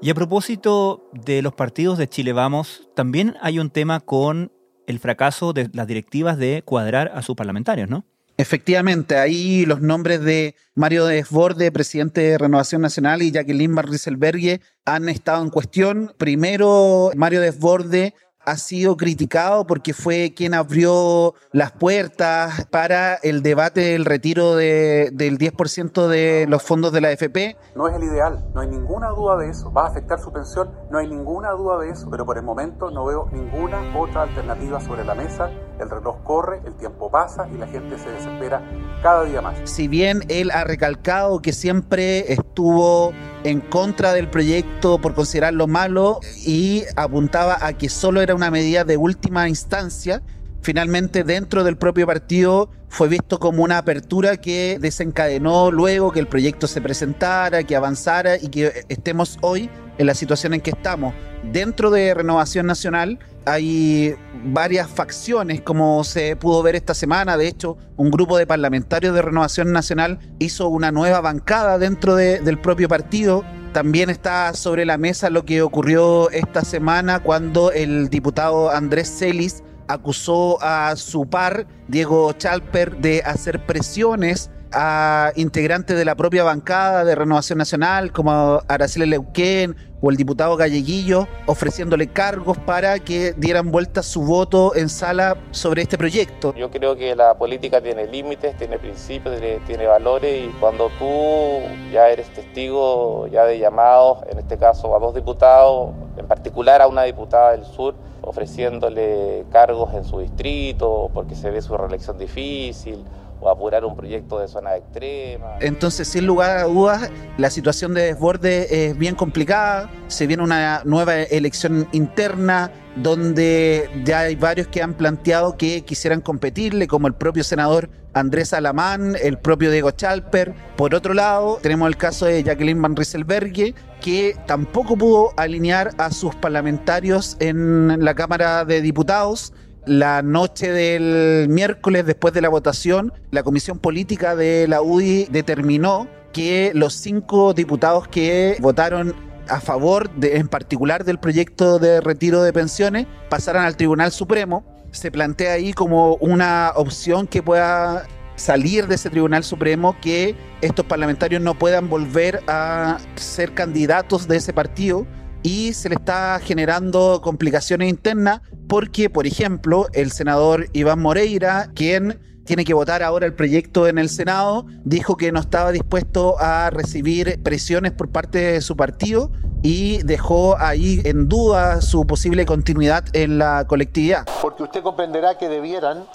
Y 0.01 0.09
a 0.11 0.15
propósito 0.15 1.09
de 1.11 1.41
los 1.41 1.53
partidos 1.53 1.97
de 1.97 2.07
Chile 2.07 2.33
Vamos, 2.33 2.87
también 2.93 3.35
hay 3.41 3.59
un 3.59 3.71
tema 3.71 3.99
con 3.99 4.51
el 4.85 4.99
fracaso 4.99 5.53
de 5.53 5.69
las 5.73 5.87
directivas 5.87 6.37
de 6.37 6.61
cuadrar 6.63 7.11
a 7.13 7.21
sus 7.21 7.35
parlamentarios, 7.35 7.89
¿no? 7.89 8.05
Efectivamente, 8.39 9.17
ahí 9.17 9.65
los 9.65 9.81
nombres 9.81 10.21
de 10.21 10.55
Mario 10.75 11.05
Desborde, 11.07 11.71
presidente 11.71 12.21
de 12.21 12.37
Renovación 12.37 12.83
Nacional, 12.83 13.23
y 13.23 13.31
Jacqueline 13.31 13.73
Van 13.73 13.87
Rieselberghe 13.87 14.61
han 14.85 15.09
estado 15.09 15.43
en 15.43 15.49
cuestión. 15.49 16.13
Primero, 16.19 17.11
Mario 17.15 17.41
Desborde 17.41 18.13
ha 18.47 18.55
sido 18.55 18.95
criticado 18.95 19.67
porque 19.67 19.93
fue 19.93 20.33
quien 20.33 20.53
abrió 20.53 21.33
las 21.51 21.73
puertas 21.73 22.65
para 22.71 23.15
el 23.15 23.43
debate 23.43 23.81
del 23.81 24.05
retiro 24.05 24.55
de, 24.55 25.09
del 25.11 25.37
10% 25.37 26.07
de 26.07 26.45
los 26.47 26.63
fondos 26.63 26.93
de 26.93 27.01
la 27.01 27.09
AFP. 27.09 27.57
No 27.75 27.89
es 27.89 27.95
el 27.95 28.03
ideal, 28.03 28.47
no 28.55 28.61
hay 28.61 28.69
ninguna 28.69 29.09
duda 29.09 29.35
de 29.35 29.49
eso. 29.49 29.73
Va 29.73 29.83
a 29.83 29.87
afectar 29.89 30.21
su 30.21 30.31
pensión, 30.31 30.71
no 30.89 30.97
hay 30.97 31.09
ninguna 31.09 31.51
duda 31.51 31.77
de 31.79 31.89
eso, 31.89 32.09
pero 32.09 32.25
por 32.25 32.37
el 32.37 32.43
momento 32.43 32.89
no 32.89 33.03
veo 33.05 33.29
ninguna 33.33 33.81
otra 33.99 34.21
alternativa 34.21 34.79
sobre 34.79 35.03
la 35.03 35.13
mesa. 35.13 35.51
El 35.77 35.89
reloj 35.89 36.23
corre, 36.23 36.61
el 36.65 36.73
tiempo 36.75 37.11
pasa 37.11 37.49
y 37.53 37.57
la 37.57 37.67
gente 37.67 37.99
se 37.99 38.09
desespera 38.09 38.61
cada 39.03 39.25
día 39.25 39.41
más. 39.41 39.57
Si 39.65 39.89
bien 39.89 40.21
él 40.29 40.51
ha 40.51 40.63
recalcado 40.63 41.41
que 41.41 41.51
siempre 41.51 42.31
estuvo 42.31 43.11
en 43.43 43.61
contra 43.61 44.13
del 44.13 44.29
proyecto 44.29 44.99
por 44.99 45.13
considerarlo 45.13 45.67
malo 45.67 46.19
y 46.45 46.83
apuntaba 46.95 47.57
a 47.65 47.73
que 47.73 47.89
solo 47.89 48.21
era 48.21 48.35
una 48.35 48.51
medida 48.51 48.83
de 48.83 48.97
última 48.97 49.47
instancia, 49.47 50.21
finalmente 50.61 51.23
dentro 51.23 51.63
del 51.63 51.77
propio 51.77 52.05
partido 52.05 52.69
fue 52.89 53.07
visto 53.07 53.39
como 53.39 53.63
una 53.63 53.77
apertura 53.77 54.37
que 54.37 54.77
desencadenó 54.79 55.71
luego 55.71 56.11
que 56.11 56.19
el 56.19 56.27
proyecto 56.27 56.67
se 56.67 56.81
presentara, 56.81 57.63
que 57.63 57.75
avanzara 57.75 58.37
y 58.37 58.47
que 58.47 58.85
estemos 58.89 59.37
hoy 59.41 59.69
en 59.97 60.07
la 60.07 60.13
situación 60.13 60.53
en 60.53 60.61
que 60.61 60.71
estamos. 60.71 61.13
Dentro 61.51 61.91
de 61.91 62.13
Renovación 62.13 62.65
Nacional 62.65 63.19
hay 63.45 64.15
varias 64.43 64.89
facciones, 64.89 65.61
como 65.61 66.03
se 66.03 66.35
pudo 66.35 66.61
ver 66.63 66.75
esta 66.75 66.93
semana. 66.93 67.37
De 67.37 67.47
hecho, 67.47 67.77
un 67.95 68.11
grupo 68.11 68.37
de 68.37 68.45
parlamentarios 68.45 69.13
de 69.15 69.21
Renovación 69.21 69.71
Nacional 69.71 70.19
hizo 70.39 70.67
una 70.67 70.91
nueva 70.91 71.21
bancada 71.21 71.77
dentro 71.77 72.15
de, 72.15 72.39
del 72.39 72.59
propio 72.59 72.89
partido. 72.89 73.43
También 73.73 74.09
está 74.09 74.53
sobre 74.53 74.85
la 74.85 74.97
mesa 74.97 75.29
lo 75.29 75.45
que 75.45 75.61
ocurrió 75.61 76.29
esta 76.31 76.63
semana 76.63 77.21
cuando 77.21 77.71
el 77.71 78.09
diputado 78.09 78.71
Andrés 78.71 79.13
Celis 79.17 79.63
acusó 79.87 80.57
a 80.61 80.95
su 80.95 81.27
par, 81.27 81.67
Diego 81.87 82.31
Chalper, 82.33 82.97
de 82.97 83.21
hacer 83.25 83.65
presiones 83.65 84.49
a 84.71 85.31
integrantes 85.35 85.97
de 85.97 86.05
la 86.05 86.15
propia 86.15 86.43
bancada 86.43 87.05
de 87.05 87.15
Renovación 87.15 87.57
Nacional, 87.57 88.11
como 88.11 88.61
Araceli 88.67 89.05
Leuquén 89.05 89.75
o 90.01 90.11
el 90.11 90.17
diputado 90.17 90.55
Galleguillo, 90.57 91.27
ofreciéndole 91.47 92.07
cargos 92.07 92.57
para 92.59 92.99
que 92.99 93.33
dieran 93.33 93.71
vuelta 93.71 94.03
su 94.03 94.23
voto 94.23 94.75
en 94.75 94.89
sala 94.89 95.37
sobre 95.51 95.81
este 95.81 95.97
proyecto. 95.97 96.53
Yo 96.55 96.69
creo 96.69 96.95
que 96.95 97.15
la 97.15 97.35
política 97.35 97.81
tiene 97.81 98.05
límites, 98.05 98.55
tiene 98.57 98.77
principios, 98.77 99.39
tiene, 99.39 99.59
tiene 99.65 99.87
valores 99.87 100.45
y 100.45 100.49
cuando 100.59 100.89
tú 100.99 101.61
ya 101.91 102.09
eres 102.09 102.31
testigo 102.33 103.27
ya 103.27 103.45
de 103.45 103.57
llamados, 103.57 104.19
en 104.29 104.37
este 104.39 104.57
caso 104.57 104.95
a 104.95 104.99
dos 104.99 105.15
diputados, 105.15 105.91
en 106.17 106.27
particular 106.27 106.81
a 106.81 106.87
una 106.87 107.03
diputada 107.03 107.51
del 107.51 107.65
sur, 107.65 107.95
ofreciéndole 108.21 109.45
cargos 109.51 109.93
en 109.93 110.03
su 110.03 110.19
distrito 110.19 111.09
porque 111.13 111.33
se 111.33 111.49
ve 111.49 111.61
su 111.61 111.75
reelección 111.75 112.17
difícil 112.17 113.03
o 113.39 113.49
apurar 113.49 113.85
un 113.85 113.95
proyecto 113.95 114.39
de 114.39 114.47
zona 114.47 114.75
extrema. 114.75 115.57
Entonces, 115.59 116.07
sin 116.07 116.25
lugar 116.25 116.57
a 116.57 116.63
dudas, 116.63 117.11
la 117.37 117.49
situación 117.49 117.93
de 117.93 118.01
desborde 118.01 118.89
es 118.89 118.97
bien 118.97 119.15
complicada. 119.15 119.89
Se 120.07 120.27
viene 120.27 120.43
una 120.43 120.81
nueva 120.85 121.21
elección 121.21 121.87
interna 121.91 122.71
donde 122.95 123.89
ya 124.03 124.21
hay 124.21 124.35
varios 124.35 124.67
que 124.67 124.81
han 124.81 124.93
planteado 124.93 125.55
que 125.55 125.83
quisieran 125.83 126.21
competirle, 126.21 126.87
como 126.87 127.07
el 127.07 127.13
propio 127.13 127.43
senador 127.43 127.89
Andrés 128.13 128.53
Alamán, 128.53 129.15
el 129.21 129.37
propio 129.37 129.69
Diego 129.69 129.91
Chalper. 129.91 130.55
Por 130.75 130.95
otro 130.95 131.13
lado, 131.13 131.59
tenemos 131.61 131.87
el 131.87 131.97
caso 131.97 132.25
de 132.25 132.41
Jacqueline 132.41 132.81
Van 132.81 132.95
Rieselberghe, 132.95 133.75
que 134.01 134.35
tampoco 134.47 134.97
pudo 134.97 135.31
alinear 135.37 135.91
a 135.97 136.11
sus 136.11 136.33
parlamentarios 136.35 137.37
en 137.39 138.03
la 138.03 138.15
Cámara 138.15 138.65
de 138.65 138.81
Diputados 138.81 139.53
la 139.87 140.21
noche 140.21 140.71
del 140.71 141.47
miércoles, 141.49 142.05
después 142.05 142.33
de 142.33 142.41
la 142.41 142.49
votación, 142.49 143.13
la 143.31 143.43
Comisión 143.43 143.79
Política 143.79 144.35
de 144.35 144.67
la 144.67 144.81
UDI 144.81 145.27
determinó 145.31 146.07
que 146.33 146.71
los 146.75 146.93
cinco 146.93 147.53
diputados 147.53 148.07
que 148.07 148.57
votaron 148.59 149.15
a 149.49 149.61
favor, 149.61 150.09
en 150.21 150.47
particular 150.49 151.05
del 151.05 151.19
proyecto 151.19 151.79
de 151.79 152.01
retiro 152.01 152.43
de 152.43 152.51
pensiones, 152.51 153.07
pasaran 153.29 153.65
al 153.65 153.77
Tribunal 153.77 154.11
Supremo. 154.11 154.65
Se 154.91 155.09
plantea 155.09 155.53
ahí 155.53 155.73
como 155.73 156.15
una 156.15 156.73
opción 156.75 157.27
que 157.27 157.41
pueda 157.41 158.05
salir 158.35 158.87
de 158.87 158.95
ese 158.95 159.09
Tribunal 159.09 159.43
Supremo 159.43 159.95
que 160.01 160.35
estos 160.61 160.85
parlamentarios 160.85 161.41
no 161.41 161.57
puedan 161.57 161.89
volver 161.89 162.41
a 162.47 162.97
ser 163.15 163.53
candidatos 163.53 164.27
de 164.27 164.37
ese 164.37 164.53
partido 164.53 165.07
y 165.43 165.73
se 165.73 165.89
le 165.89 165.95
está 165.95 166.39
generando 166.43 167.21
complicaciones 167.23 167.89
internas 167.89 168.41
porque, 168.67 169.09
por 169.09 169.27
ejemplo, 169.27 169.87
el 169.93 170.11
senador 170.11 170.67
Iván 170.73 171.01
Moreira, 171.01 171.71
quien 171.73 172.19
tiene 172.45 172.63
que 172.63 172.73
votar 172.73 173.03
ahora 173.03 173.25
el 173.25 173.33
proyecto 173.33 173.87
en 173.87 173.97
el 173.97 174.09
Senado, 174.09 174.65
dijo 174.85 175.17
que 175.17 175.31
no 175.31 175.39
estaba 175.39 175.71
dispuesto 175.71 176.35
a 176.39 176.69
recibir 176.69 177.41
presiones 177.43 177.91
por 177.91 178.09
parte 178.09 178.39
de 178.39 178.61
su 178.61 178.77
partido 178.77 179.31
y 179.63 180.01
dejó 180.03 180.57
ahí 180.57 181.01
en 181.03 181.27
duda 181.27 181.81
su 181.81 182.07
posible 182.07 182.45
continuidad 182.45 183.03
en 183.13 183.37
la 183.37 183.65
colectividad. 183.67 184.25
Porque 184.41 184.63
usted 184.63 184.81
comprenderá 184.81 185.37
que 185.37 185.49
debieran 185.49 186.05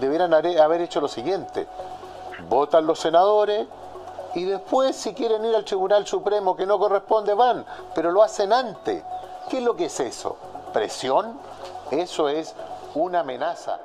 debieran 0.00 0.32
haber 0.32 0.80
hecho 0.80 1.00
lo 1.00 1.08
siguiente. 1.08 1.66
Votan 2.48 2.86
los 2.86 2.98
senadores 2.98 3.66
y 4.34 4.44
después 4.44 4.96
si 4.96 5.12
quieren 5.12 5.44
ir 5.44 5.54
al 5.54 5.64
Tribunal 5.64 6.06
Supremo 6.06 6.56
que 6.56 6.66
no 6.66 6.78
corresponde 6.78 7.34
van, 7.34 7.64
pero 7.94 8.10
lo 8.10 8.22
hacen 8.22 8.52
antes. 8.52 9.02
¿Qué 9.48 9.58
es 9.58 9.64
lo 9.64 9.76
que 9.76 9.86
es 9.86 10.00
eso? 10.00 10.36
¿Presión? 10.72 11.38
Eso 11.90 12.28
es 12.28 12.54
una 12.94 13.20
amenaza. 13.20 13.80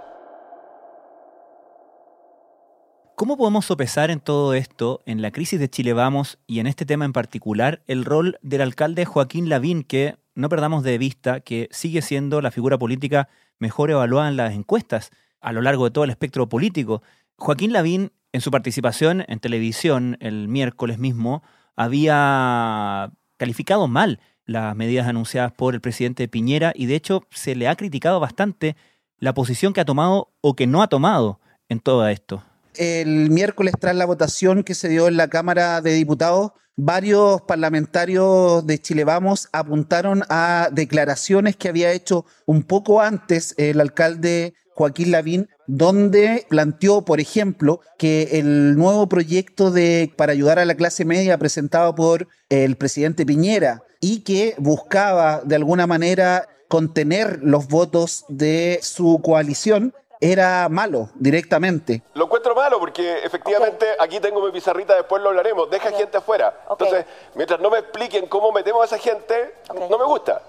¿Cómo 3.16 3.38
podemos 3.38 3.66
sopesar 3.66 4.12
en 4.12 4.20
todo 4.20 4.54
esto, 4.54 5.02
en 5.06 5.22
la 5.22 5.32
crisis 5.32 5.60
de 5.60 5.70
Chile 5.70 5.94
Vamos 5.94 6.38
y 6.48 6.60
en 6.60 6.68
este 6.68 6.86
tema 6.86 7.06
en 7.06 7.14
particular, 7.14 7.82
el 7.88 8.06
rol 8.06 8.38
del 8.42 8.62
alcalde 8.62 9.06
Joaquín 9.06 9.50
Lavín, 9.50 9.84
que 9.84 10.18
no 10.36 10.50
perdamos 10.50 10.84
de 10.84 10.98
vista 10.98 11.40
que 11.40 11.70
sigue 11.72 12.02
siendo 12.02 12.42
la 12.42 12.52
figura 12.52 12.78
política 12.78 13.30
mejor 13.58 13.90
evaluada 13.90 14.28
en 14.28 14.38
las 14.38 14.54
encuestas? 14.54 15.12
a 15.46 15.52
lo 15.52 15.62
largo 15.62 15.86
de 15.86 15.92
todo 15.92 16.04
el 16.04 16.10
espectro 16.10 16.50
político. 16.50 17.04
Joaquín 17.36 17.72
Lavín, 17.72 18.12
en 18.34 18.42
su 18.42 18.50
participación 18.50 19.24
en 19.28 19.40
televisión 19.40 20.18
el 20.20 20.48
miércoles 20.48 20.98
mismo, 20.98 21.44
había 21.76 23.12
calificado 23.38 23.88
mal 23.88 24.20
las 24.46 24.76
medidas 24.76 25.08
anunciadas 25.08 25.52
por 25.52 25.74
el 25.74 25.82
presidente 25.82 26.28
Piñera 26.28 26.72
y 26.76 26.86
de 26.86 26.96
hecho 26.96 27.24
se 27.32 27.56
le 27.56 27.68
ha 27.68 27.76
criticado 27.76 28.20
bastante 28.20 28.76
la 29.20 29.34
posición 29.34 29.74
que 29.74 29.82
ha 29.82 29.86
tomado 29.86 30.30
o 30.42 30.56
que 30.56 30.68
no 30.68 30.82
ha 30.82 30.88
tomado 30.88 31.40
en 31.70 31.80
todo 31.80 32.08
esto. 32.08 32.44
El 32.76 33.30
miércoles 33.30 33.74
tras 33.80 33.96
la 33.96 34.06
votación 34.06 34.64
que 34.64 34.76
se 34.76 34.90
dio 34.90 35.08
en 35.08 35.18
la 35.18 35.30
Cámara 35.30 35.82
de 35.82 35.94
Diputados, 35.94 36.52
varios 36.76 37.42
parlamentarios 37.42 38.66
de 38.68 38.80
Chile 38.80 39.06
Vamos 39.06 39.48
apuntaron 39.54 40.24
a 40.30 40.70
declaraciones 40.72 41.56
que 41.56 41.70
había 41.70 41.92
hecho 41.94 42.26
un 42.46 42.64
poco 42.64 43.02
antes 43.02 43.56
el 43.58 43.80
alcalde 43.80 44.54
Joaquín 44.76 45.12
Lavín, 45.12 45.48
donde 45.68 46.46
planteó, 46.50 47.04
por 47.04 47.20
ejemplo, 47.20 47.80
que 47.98 48.40
el 48.40 48.76
nuevo 48.76 49.08
proyecto 49.08 49.72
de 49.72 50.12
para 50.16 50.32
ayudar 50.32 50.60
a 50.60 50.66
la 50.66 50.76
clase 50.76 51.06
media 51.06 51.38
presentado 51.38 51.96
por 51.96 52.28
el 52.50 52.76
presidente 52.76 53.26
Piñera 53.26 53.84
y 54.00 54.24
que 54.24 54.56
buscaba 54.58 55.42
de 55.44 55.56
alguna 55.56 55.88
manera 55.88 56.48
contener 56.68 57.40
los 57.42 57.68
votos 57.68 58.26
de 58.28 58.80
su 58.82 59.22
coalición 59.24 59.94
era 60.22 60.68
malo 60.70 61.10
directamente. 61.16 62.02
Lo 62.14 62.26
encuentro 62.26 62.56
malo 62.56 62.80
porque 62.80 63.20
efectivamente 63.24 63.86
aquí 64.00 64.20
tengo 64.20 64.44
mi 64.46 64.52
pizarrita, 64.52 64.96
después 64.96 65.22
lo 65.22 65.30
hablaremos, 65.30 65.70
deja 65.70 65.92
gente 65.92 66.18
afuera. 66.18 66.66
Entonces, 66.70 67.06
mientras 67.36 67.60
no 67.60 67.70
me 67.70 67.80
expliquen 67.80 68.28
cómo 68.28 68.52
metemos 68.52 68.82
a 68.82 68.86
esa 68.86 68.98
gente, 68.98 69.56
no 69.90 69.98
me 69.98 70.06
gusta. 70.06 70.42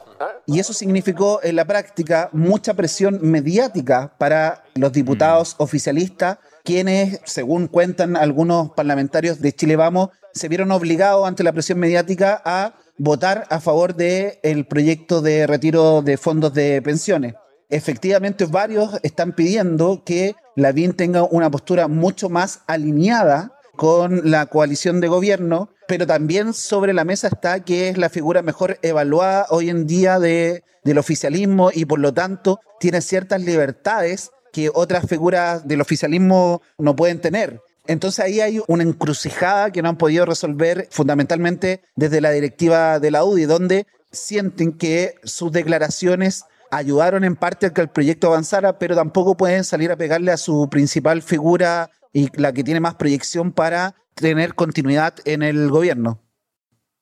Y 0.46 0.60
eso 0.60 0.72
significó 0.72 1.40
en 1.42 1.56
la 1.56 1.64
práctica 1.64 2.28
mucha 2.32 2.74
presión 2.74 3.18
mediática 3.22 4.14
para 4.18 4.64
los 4.74 4.92
diputados 4.92 5.56
mm. 5.58 5.62
oficialistas, 5.62 6.38
quienes, 6.64 7.20
según 7.24 7.68
cuentan 7.68 8.16
algunos 8.16 8.70
parlamentarios 8.72 9.40
de 9.40 9.52
Chile 9.52 9.76
Vamos, 9.76 10.10
se 10.32 10.48
vieron 10.48 10.70
obligados 10.70 11.26
ante 11.26 11.42
la 11.42 11.52
presión 11.52 11.78
mediática 11.78 12.40
a 12.44 12.74
votar 12.98 13.46
a 13.50 13.60
favor 13.60 13.94
del 13.94 14.38
el 14.42 14.66
proyecto 14.66 15.22
de 15.22 15.46
retiro 15.46 16.02
de 16.02 16.16
fondos 16.16 16.52
de 16.54 16.80
pensiones. 16.82 17.34
Efectivamente, 17.68 18.44
varios 18.46 18.98
están 19.02 19.32
pidiendo 19.32 20.02
que 20.04 20.36
la 20.54 20.72
BIN 20.72 20.92
tenga 20.92 21.24
una 21.24 21.50
postura 21.50 21.88
mucho 21.88 22.28
más 22.28 22.60
alineada 22.66 23.52
con 23.76 24.30
la 24.30 24.46
coalición 24.46 25.00
de 25.00 25.08
gobierno, 25.08 25.70
pero 25.88 26.06
también 26.06 26.52
sobre 26.52 26.92
la 26.92 27.04
mesa 27.04 27.28
está 27.28 27.60
que 27.60 27.88
es 27.88 27.98
la 27.98 28.08
figura 28.08 28.42
mejor 28.42 28.78
evaluada 28.82 29.46
hoy 29.50 29.70
en 29.70 29.86
día 29.86 30.18
de, 30.18 30.64
del 30.84 30.98
oficialismo 30.98 31.70
y 31.72 31.84
por 31.84 31.98
lo 31.98 32.12
tanto 32.12 32.60
tiene 32.80 33.00
ciertas 33.00 33.42
libertades 33.42 34.30
que 34.52 34.70
otras 34.72 35.06
figuras 35.06 35.66
del 35.66 35.80
oficialismo 35.80 36.62
no 36.78 36.96
pueden 36.96 37.20
tener. 37.20 37.60
Entonces 37.86 38.24
ahí 38.24 38.40
hay 38.40 38.60
una 38.66 38.82
encrucijada 38.82 39.70
que 39.70 39.82
no 39.82 39.88
han 39.88 39.98
podido 39.98 40.24
resolver 40.24 40.88
fundamentalmente 40.90 41.82
desde 41.94 42.20
la 42.20 42.30
directiva 42.30 42.98
de 42.98 43.10
la 43.10 43.24
UDI, 43.24 43.44
donde 43.44 43.86
sienten 44.10 44.72
que 44.72 45.14
sus 45.24 45.52
declaraciones 45.52 46.44
ayudaron 46.70 47.22
en 47.22 47.36
parte 47.36 47.66
a 47.66 47.72
que 47.72 47.80
el 47.80 47.88
proyecto 47.88 48.28
avanzara, 48.28 48.78
pero 48.78 48.96
tampoco 48.96 49.36
pueden 49.36 49.62
salir 49.62 49.92
a 49.92 49.96
pegarle 49.96 50.32
a 50.32 50.36
su 50.36 50.68
principal 50.68 51.22
figura 51.22 51.90
y 52.12 52.28
la 52.40 52.52
que 52.52 52.64
tiene 52.64 52.80
más 52.80 52.94
proyección 52.94 53.52
para 53.52 53.94
tener 54.16 54.54
continuidad 54.54 55.14
en 55.24 55.42
el 55.42 55.70
gobierno. 55.70 56.22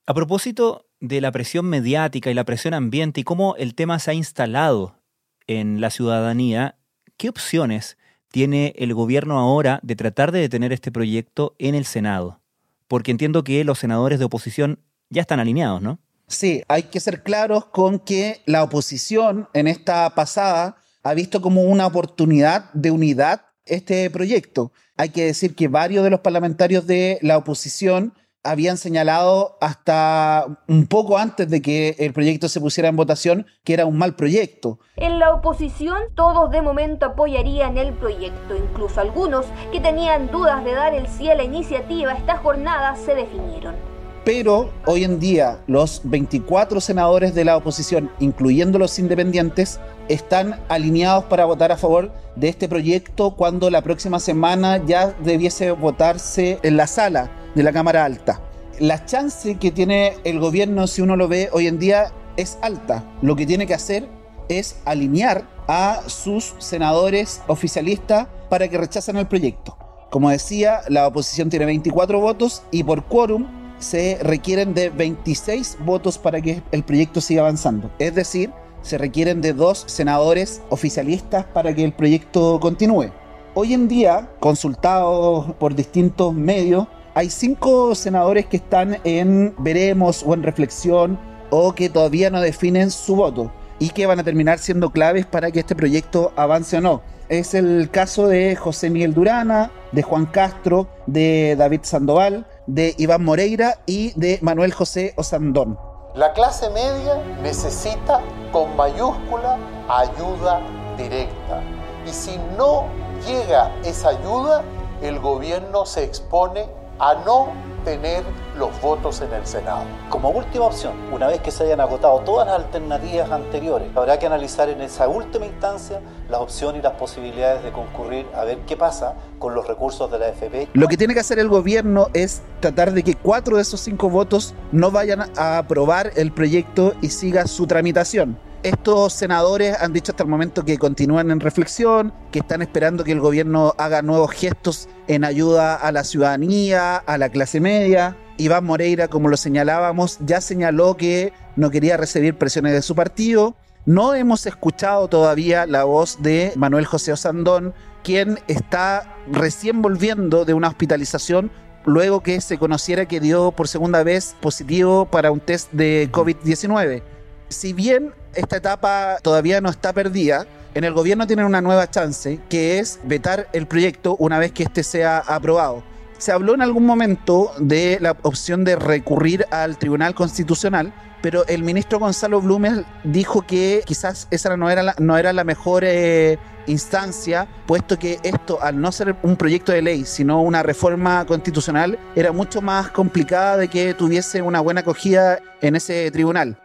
A 0.06 0.14
propósito 0.14 0.86
de 1.00 1.20
la 1.20 1.32
presión 1.32 1.66
mediática 1.66 2.30
y 2.30 2.34
la 2.34 2.44
presión 2.44 2.74
ambiente 2.74 3.20
y 3.20 3.24
cómo 3.24 3.54
el 3.56 3.74
tema 3.74 3.98
se 3.98 4.10
ha 4.10 4.14
instalado 4.14 4.98
en 5.46 5.80
la 5.80 5.90
ciudadanía, 5.90 6.76
¿qué 7.16 7.28
opciones 7.28 7.96
tiene 8.28 8.74
el 8.76 8.94
gobierno 8.94 9.38
ahora 9.38 9.78
de 9.82 9.96
tratar 9.96 10.32
de 10.32 10.40
detener 10.40 10.72
este 10.72 10.90
proyecto 10.90 11.54
en 11.58 11.74
el 11.74 11.84
Senado? 11.84 12.40
Porque 12.88 13.12
entiendo 13.12 13.44
que 13.44 13.62
los 13.64 13.78
senadores 13.78 14.18
de 14.18 14.24
oposición 14.24 14.80
ya 15.08 15.22
están 15.22 15.40
alineados, 15.40 15.80
¿no? 15.80 16.00
Sí, 16.26 16.62
hay 16.68 16.84
que 16.84 17.00
ser 17.00 17.22
claros 17.22 17.66
con 17.66 18.00
que 18.00 18.42
la 18.46 18.64
oposición 18.64 19.48
en 19.52 19.68
esta 19.68 20.14
pasada 20.14 20.76
ha 21.02 21.14
visto 21.14 21.40
como 21.40 21.62
una 21.62 21.86
oportunidad 21.86 22.72
de 22.72 22.90
unidad 22.90 23.42
este 23.66 24.08
proyecto. 24.10 24.72
Hay 24.96 25.10
que 25.10 25.24
decir 25.24 25.54
que 25.54 25.68
varios 25.68 26.04
de 26.04 26.10
los 26.10 26.20
parlamentarios 26.20 26.86
de 26.86 27.18
la 27.22 27.36
oposición 27.38 28.14
habían 28.44 28.76
señalado 28.76 29.56
hasta 29.60 30.44
un 30.68 30.86
poco 30.86 31.16
antes 31.16 31.48
de 31.48 31.62
que 31.62 31.96
el 31.98 32.12
proyecto 32.12 32.48
se 32.48 32.60
pusiera 32.60 32.90
en 32.90 32.96
votación 32.96 33.46
que 33.64 33.72
era 33.72 33.86
un 33.86 33.96
mal 33.96 34.14
proyecto. 34.14 34.78
En 34.96 35.18
la 35.18 35.32
oposición 35.32 35.98
todos 36.14 36.50
de 36.50 36.60
momento 36.60 37.06
apoyarían 37.06 37.78
el 37.78 37.94
proyecto, 37.94 38.54
incluso 38.54 39.00
algunos 39.00 39.46
que 39.72 39.80
tenían 39.80 40.30
dudas 40.30 40.62
de 40.62 40.74
dar 40.74 40.94
el 40.94 41.08
sí 41.08 41.30
a 41.30 41.34
la 41.34 41.44
iniciativa 41.44 42.12
esta 42.12 42.36
jornada 42.36 42.94
se 42.96 43.14
definieron. 43.14 43.93
Pero 44.24 44.72
hoy 44.86 45.04
en 45.04 45.20
día 45.20 45.58
los 45.66 46.00
24 46.04 46.80
senadores 46.80 47.34
de 47.34 47.44
la 47.44 47.58
oposición, 47.58 48.10
incluyendo 48.20 48.78
los 48.78 48.98
independientes, 48.98 49.80
están 50.08 50.60
alineados 50.68 51.24
para 51.24 51.44
votar 51.44 51.72
a 51.72 51.76
favor 51.76 52.10
de 52.34 52.48
este 52.48 52.66
proyecto 52.66 53.32
cuando 53.36 53.68
la 53.68 53.82
próxima 53.82 54.18
semana 54.18 54.82
ya 54.86 55.14
debiese 55.22 55.72
votarse 55.72 56.58
en 56.62 56.78
la 56.78 56.86
sala 56.86 57.30
de 57.54 57.62
la 57.62 57.72
Cámara 57.72 58.06
Alta. 58.06 58.40
La 58.80 59.04
chance 59.04 59.56
que 59.56 59.70
tiene 59.70 60.16
el 60.24 60.40
gobierno, 60.40 60.86
si 60.86 61.02
uno 61.02 61.16
lo 61.16 61.28
ve 61.28 61.50
hoy 61.52 61.66
en 61.66 61.78
día, 61.78 62.10
es 62.38 62.58
alta. 62.62 63.04
Lo 63.20 63.36
que 63.36 63.44
tiene 63.44 63.66
que 63.66 63.74
hacer 63.74 64.08
es 64.48 64.76
alinear 64.86 65.46
a 65.68 66.00
sus 66.06 66.54
senadores 66.58 67.42
oficialistas 67.46 68.26
para 68.48 68.68
que 68.68 68.78
rechacen 68.78 69.16
el 69.16 69.26
proyecto. 69.26 69.76
Como 70.10 70.30
decía, 70.30 70.80
la 70.88 71.06
oposición 71.06 71.50
tiene 71.50 71.66
24 71.66 72.20
votos 72.20 72.62
y 72.70 72.84
por 72.84 73.04
quórum 73.04 73.63
se 73.78 74.18
requieren 74.22 74.74
de 74.74 74.90
26 74.90 75.78
votos 75.80 76.18
para 76.18 76.40
que 76.40 76.62
el 76.72 76.82
proyecto 76.82 77.20
siga 77.20 77.42
avanzando. 77.42 77.90
Es 77.98 78.14
decir, 78.14 78.50
se 78.82 78.98
requieren 78.98 79.40
de 79.40 79.52
dos 79.52 79.84
senadores 79.86 80.62
oficialistas 80.68 81.44
para 81.46 81.74
que 81.74 81.84
el 81.84 81.92
proyecto 81.92 82.60
continúe. 82.60 83.10
Hoy 83.54 83.72
en 83.72 83.88
día, 83.88 84.28
consultados 84.40 85.52
por 85.54 85.74
distintos 85.74 86.34
medios, 86.34 86.86
hay 87.14 87.30
cinco 87.30 87.94
senadores 87.94 88.46
que 88.46 88.56
están 88.56 88.98
en 89.04 89.54
veremos 89.58 90.24
o 90.26 90.34
en 90.34 90.42
reflexión 90.42 91.18
o 91.50 91.72
que 91.74 91.88
todavía 91.88 92.30
no 92.30 92.40
definen 92.40 92.90
su 92.90 93.14
voto 93.16 93.52
y 93.78 93.90
que 93.90 94.06
van 94.06 94.18
a 94.18 94.24
terminar 94.24 94.58
siendo 94.58 94.90
claves 94.90 95.24
para 95.24 95.50
que 95.50 95.60
este 95.60 95.76
proyecto 95.76 96.32
avance 96.36 96.76
o 96.76 96.80
no. 96.80 97.02
Es 97.28 97.54
el 97.54 97.88
caso 97.90 98.28
de 98.28 98.54
José 98.56 98.90
Miguel 98.90 99.14
Durana, 99.14 99.70
de 99.92 100.02
Juan 100.02 100.26
Castro, 100.26 100.88
de 101.06 101.54
David 101.56 101.80
Sandoval, 101.84 102.46
de 102.66 102.94
Iván 102.98 103.24
Moreira 103.24 103.78
y 103.86 104.12
de 104.18 104.38
Manuel 104.42 104.72
José 104.72 105.14
Osandón. 105.16 105.78
La 106.14 106.32
clase 106.32 106.70
media 106.70 107.22
necesita 107.42 108.20
con 108.52 108.76
mayúscula 108.76 109.58
ayuda 109.88 110.60
directa. 110.96 111.62
Y 112.06 112.10
si 112.10 112.38
no 112.56 112.86
llega 113.26 113.74
esa 113.84 114.10
ayuda, 114.10 114.62
el 115.02 115.18
gobierno 115.18 115.86
se 115.86 116.04
expone 116.04 116.66
a 116.98 117.14
no 117.26 117.48
mantener 117.84 118.24
los 118.58 118.80
votos 118.80 119.20
en 119.20 119.32
el 119.34 119.46
Senado. 119.46 119.84
Como 120.08 120.30
última 120.30 120.64
opción, 120.64 120.94
una 121.12 121.26
vez 121.26 121.40
que 121.40 121.50
se 121.50 121.64
hayan 121.64 121.80
agotado 121.80 122.20
todas 122.20 122.46
las 122.46 122.56
alternativas 122.56 123.30
anteriores, 123.30 123.88
habrá 123.94 124.18
que 124.18 124.24
analizar 124.24 124.70
en 124.70 124.80
esa 124.80 125.06
última 125.06 125.44
instancia 125.44 126.00
las 126.30 126.40
opciones 126.40 126.80
y 126.80 126.82
las 126.82 126.94
posibilidades 126.94 127.62
de 127.62 127.72
concurrir 127.72 128.26
a 128.34 128.44
ver 128.44 128.58
qué 128.66 128.76
pasa 128.76 129.14
con 129.38 129.54
los 129.54 129.66
recursos 129.66 130.10
de 130.10 130.18
la 130.18 130.28
FP. 130.28 130.68
Lo 130.72 130.88
que 130.88 130.96
tiene 130.96 131.12
que 131.12 131.20
hacer 131.20 131.38
el 131.38 131.48
gobierno 131.48 132.08
es 132.14 132.40
tratar 132.60 132.92
de 132.92 133.02
que 133.02 133.16
cuatro 133.16 133.56
de 133.56 133.62
esos 133.62 133.80
cinco 133.80 134.08
votos 134.08 134.54
no 134.72 134.90
vayan 134.90 135.30
a 135.36 135.58
aprobar 135.58 136.12
el 136.16 136.32
proyecto 136.32 136.94
y 137.02 137.10
siga 137.10 137.46
su 137.46 137.66
tramitación. 137.66 138.38
Estos 138.64 139.12
senadores 139.12 139.76
han 139.78 139.92
dicho 139.92 140.12
hasta 140.12 140.22
el 140.22 140.30
momento 140.30 140.64
que 140.64 140.78
continúan 140.78 141.30
en 141.30 141.40
reflexión, 141.40 142.14
que 142.32 142.38
están 142.38 142.62
esperando 142.62 143.04
que 143.04 143.12
el 143.12 143.20
gobierno 143.20 143.74
haga 143.76 144.00
nuevos 144.00 144.30
gestos 144.30 144.88
en 145.06 145.22
ayuda 145.22 145.74
a 145.74 145.92
la 145.92 146.02
ciudadanía, 146.02 146.96
a 146.96 147.18
la 147.18 147.28
clase 147.28 147.60
media. 147.60 148.16
Iván 148.38 148.64
Moreira, 148.64 149.08
como 149.08 149.28
lo 149.28 149.36
señalábamos, 149.36 150.16
ya 150.24 150.40
señaló 150.40 150.96
que 150.96 151.34
no 151.56 151.70
quería 151.70 151.98
recibir 151.98 152.38
presiones 152.38 152.72
de 152.72 152.80
su 152.80 152.94
partido. 152.94 153.54
No 153.84 154.14
hemos 154.14 154.46
escuchado 154.46 155.08
todavía 155.08 155.66
la 155.66 155.84
voz 155.84 156.22
de 156.22 156.54
Manuel 156.56 156.86
José 156.86 157.12
Osandón, 157.12 157.74
quien 158.02 158.38
está 158.48 159.14
recién 159.30 159.82
volviendo 159.82 160.46
de 160.46 160.54
una 160.54 160.68
hospitalización 160.68 161.50
luego 161.84 162.22
que 162.22 162.40
se 162.40 162.56
conociera 162.56 163.04
que 163.04 163.20
dio 163.20 163.52
por 163.52 163.68
segunda 163.68 164.02
vez 164.02 164.34
positivo 164.40 165.04
para 165.04 165.30
un 165.30 165.40
test 165.40 165.70
de 165.72 166.08
COVID-19. 166.10 167.02
Si 167.48 167.72
bien 167.72 168.12
esta 168.36 168.56
etapa 168.56 169.18
todavía 169.22 169.60
no 169.60 169.70
está 169.70 169.92
perdida. 169.92 170.46
En 170.74 170.84
el 170.84 170.92
gobierno 170.92 171.26
tienen 171.26 171.46
una 171.46 171.60
nueva 171.60 171.88
chance, 171.88 172.40
que 172.48 172.78
es 172.78 172.98
vetar 173.04 173.48
el 173.52 173.66
proyecto 173.66 174.16
una 174.18 174.38
vez 174.38 174.52
que 174.52 174.64
este 174.64 174.82
sea 174.82 175.18
aprobado. 175.18 175.84
Se 176.18 176.32
habló 176.32 176.54
en 176.54 176.62
algún 176.62 176.84
momento 176.84 177.52
de 177.58 177.98
la 178.00 178.16
opción 178.22 178.64
de 178.64 178.76
recurrir 178.76 179.46
al 179.50 179.78
Tribunal 179.78 180.14
Constitucional, 180.14 180.92
pero 181.22 181.46
el 181.46 181.62
ministro 181.62 181.98
Gonzalo 181.98 182.40
Blumel 182.40 182.84
dijo 183.04 183.42
que 183.42 183.82
quizás 183.86 184.26
esa 184.30 184.56
no 184.56 184.68
era 184.68 184.82
la, 184.82 184.94
no 184.98 185.16
era 185.16 185.32
la 185.32 185.44
mejor 185.44 185.84
eh, 185.84 186.38
instancia, 186.66 187.46
puesto 187.66 187.98
que 187.98 188.18
esto, 188.22 188.60
al 188.62 188.80
no 188.80 188.90
ser 188.90 189.16
un 189.22 189.36
proyecto 189.36 189.72
de 189.72 189.82
ley, 189.82 190.04
sino 190.04 190.42
una 190.42 190.62
reforma 190.62 191.24
constitucional, 191.24 191.98
era 192.16 192.32
mucho 192.32 192.60
más 192.62 192.90
complicada 192.90 193.56
de 193.56 193.68
que 193.68 193.94
tuviese 193.94 194.42
una 194.42 194.60
buena 194.60 194.80
acogida 194.80 195.38
en 195.60 195.76
ese 195.76 196.10
tribunal. 196.10 196.58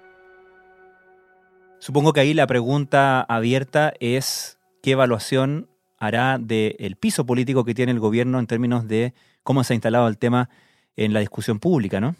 Supongo 1.79 2.11
que 2.11 2.19
ahí 2.19 2.33
la 2.33 2.45
pregunta 2.45 3.21
abierta 3.21 3.93
es 4.01 4.57
qué 4.83 4.91
evaluación 4.91 5.69
hará 5.97 6.37
del 6.37 6.97
piso 6.99 7.25
político 7.25 7.63
que 7.63 7.73
tiene 7.73 7.93
el 7.93 7.99
gobierno 7.99 8.37
en 8.37 8.47
términos 8.47 8.87
de 8.87 9.13
cómo 9.43 9.63
se 9.63 9.73
ha 9.73 9.75
instalado 9.75 10.07
el 10.09 10.17
tema 10.17 10.49
en 10.97 11.13
la 11.13 11.21
discusión 11.21 11.59
pública, 11.59 12.01
¿no? 12.01 12.15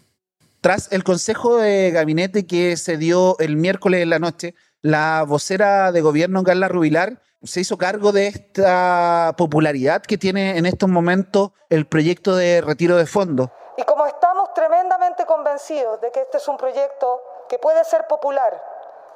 Tras 0.62 0.90
el 0.92 1.04
consejo 1.04 1.58
de 1.58 1.90
gabinete 1.90 2.46
que 2.46 2.76
se 2.78 2.96
dio 2.96 3.38
el 3.38 3.56
miércoles 3.56 4.02
en 4.02 4.10
la 4.10 4.18
noche, 4.18 4.54
la 4.80 5.24
vocera 5.26 5.92
de 5.92 6.00
gobierno, 6.00 6.42
Carla 6.42 6.68
Rubilar, 6.68 7.22
se 7.42 7.60
hizo 7.60 7.76
cargo 7.76 8.12
de 8.12 8.28
esta 8.28 9.34
popularidad 9.36 10.02
que 10.02 10.18
tiene 10.18 10.56
en 10.56 10.66
estos 10.66 10.88
momentos 10.88 11.52
el 11.68 11.86
proyecto 11.86 12.34
de 12.34 12.62
retiro 12.62 12.96
de 12.96 13.06
fondos. 13.06 13.48
Y 13.76 13.82
como 13.84 14.06
estamos 14.06 14.52
tremendamente 14.54 15.24
convencidos 15.26 16.00
de 16.00 16.10
que 16.10 16.20
este 16.20 16.38
es 16.38 16.48
un 16.48 16.56
proyecto 16.56 17.20
que 17.48 17.58
puede 17.58 17.82
ser 17.84 18.06
popular, 18.08 18.52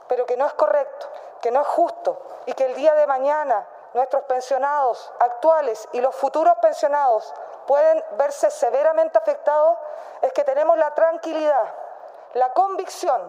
pero 0.09 0.27
que 0.27 0.37
no 0.37 0.47
es 0.47 0.55
correcto, 0.55 1.09
que 1.41 1.51
no 1.51 1.61
es 1.61 1.67
justo 1.69 2.21
y 2.47 2.53
que 2.53 2.67
el 2.67 2.75
día 2.75 2.95
de 2.95 3.07
mañana 3.07 3.67
nuestros 3.95 4.25
pensionados 4.25 5.13
actuales 5.21 5.89
y 5.93 6.01
los 6.01 6.15
futuros 6.15 6.55
pensionados 6.61 7.33
pueden 7.67 8.03
verse 8.19 8.51
severamente 8.51 9.17
afectados, 9.17 9.79
es 10.21 10.33
que 10.33 10.45
tenemos 10.45 10.77
la 10.77 10.93
tranquilidad, 10.95 11.75
la 12.35 12.53
convicción 12.53 13.21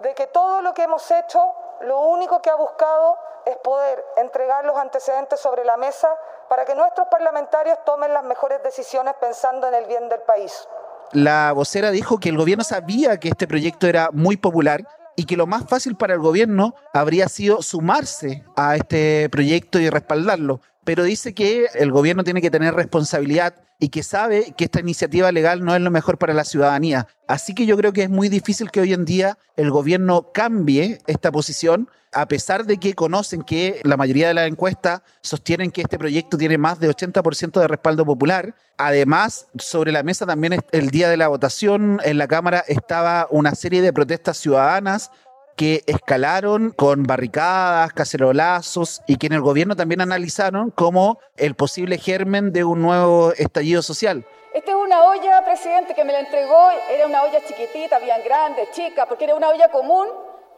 de 0.00 0.14
que 0.14 0.26
todo 0.26 0.60
lo 0.62 0.74
que 0.74 0.82
hemos 0.82 1.08
hecho, 1.10 1.54
lo 1.80 2.00
único 2.00 2.42
que 2.42 2.50
ha 2.50 2.56
buscado 2.56 3.16
es 3.44 3.56
poder 3.58 4.04
entregar 4.16 4.64
los 4.64 4.76
antecedentes 4.76 5.40
sobre 5.40 5.64
la 5.64 5.76
mesa 5.76 6.14
para 6.48 6.64
que 6.64 6.74
nuestros 6.74 7.08
parlamentarios 7.08 7.78
tomen 7.84 8.12
las 8.12 8.24
mejores 8.24 8.62
decisiones 8.62 9.14
pensando 9.20 9.68
en 9.68 9.74
el 9.74 9.86
bien 9.86 10.08
del 10.08 10.20
país. 10.22 10.68
La 11.12 11.52
vocera 11.52 11.90
dijo 11.90 12.18
que 12.20 12.28
el 12.28 12.36
gobierno 12.36 12.64
sabía 12.64 13.18
que 13.18 13.28
este 13.28 13.46
proyecto 13.46 13.86
era 13.86 14.10
muy 14.12 14.36
popular 14.36 14.80
y 15.20 15.24
que 15.24 15.36
lo 15.36 15.46
más 15.46 15.66
fácil 15.68 15.96
para 15.96 16.14
el 16.14 16.20
gobierno 16.20 16.74
habría 16.94 17.28
sido 17.28 17.60
sumarse 17.60 18.42
a 18.56 18.76
este 18.76 19.28
proyecto 19.28 19.78
y 19.78 19.90
respaldarlo. 19.90 20.62
Pero 20.84 21.04
dice 21.04 21.34
que 21.34 21.66
el 21.74 21.92
gobierno 21.92 22.24
tiene 22.24 22.40
que 22.40 22.50
tener 22.50 22.74
responsabilidad 22.74 23.54
y 23.78 23.88
que 23.88 24.02
sabe 24.02 24.54
que 24.56 24.64
esta 24.64 24.80
iniciativa 24.80 25.32
legal 25.32 25.64
no 25.64 25.74
es 25.74 25.80
lo 25.80 25.90
mejor 25.90 26.18
para 26.18 26.34
la 26.34 26.44
ciudadanía. 26.44 27.08
Así 27.26 27.54
que 27.54 27.66
yo 27.66 27.76
creo 27.76 27.92
que 27.92 28.02
es 28.04 28.10
muy 28.10 28.28
difícil 28.28 28.70
que 28.70 28.80
hoy 28.80 28.92
en 28.92 29.04
día 29.04 29.38
el 29.56 29.70
gobierno 29.70 30.30
cambie 30.32 30.98
esta 31.06 31.32
posición, 31.32 31.88
a 32.12 32.26
pesar 32.26 32.66
de 32.66 32.76
que 32.78 32.94
conocen 32.94 33.42
que 33.42 33.80
la 33.84 33.96
mayoría 33.96 34.28
de 34.28 34.34
las 34.34 34.48
encuestas 34.48 35.00
sostienen 35.22 35.70
que 35.70 35.82
este 35.82 35.98
proyecto 35.98 36.36
tiene 36.36 36.58
más 36.58 36.78
de 36.78 36.90
80% 36.90 37.60
de 37.60 37.68
respaldo 37.68 38.04
popular. 38.04 38.54
Además, 38.76 39.46
sobre 39.58 39.92
la 39.92 40.02
mesa 40.02 40.26
también 40.26 40.56
el 40.72 40.90
día 40.90 41.08
de 41.08 41.16
la 41.16 41.28
votación 41.28 42.00
en 42.04 42.18
la 42.18 42.28
Cámara 42.28 42.64
estaba 42.66 43.28
una 43.30 43.54
serie 43.54 43.80
de 43.80 43.92
protestas 43.92 44.36
ciudadanas 44.36 45.10
que 45.56 45.82
escalaron 45.86 46.70
con 46.70 47.02
barricadas, 47.02 47.92
cacerolazos 47.92 49.02
y 49.06 49.16
que 49.16 49.26
en 49.26 49.34
el 49.34 49.40
gobierno 49.40 49.76
también 49.76 50.00
analizaron 50.00 50.70
como 50.70 51.18
el 51.36 51.54
posible 51.54 51.98
germen 51.98 52.52
de 52.52 52.64
un 52.64 52.82
nuevo 52.82 53.32
estallido 53.32 53.82
social. 53.82 54.24
Esta 54.52 54.72
es 54.72 54.76
una 54.76 55.04
olla, 55.04 55.44
presidente, 55.44 55.94
que 55.94 56.02
me 56.02 56.12
la 56.12 56.20
entregó, 56.20 56.70
era 56.90 57.06
una 57.06 57.22
olla 57.22 57.40
chiquitita, 57.46 58.00
bien 58.00 58.20
grande, 58.24 58.68
chica, 58.72 59.06
porque 59.06 59.24
era 59.24 59.36
una 59.36 59.48
olla 59.48 59.70
común 59.70 60.08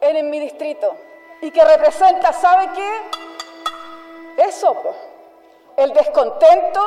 en, 0.01 0.29
mi 0.31 0.39
distrito 0.39 0.95
y 1.41 1.51
que 1.51 1.63
representa, 1.63 2.33
¿sabe 2.33 2.69
qué? 2.73 4.43
Eso, 4.47 4.75
el 5.77 5.93
descontento 5.93 6.81